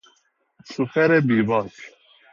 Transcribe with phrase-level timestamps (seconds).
[0.71, 1.73] شوفر بیباک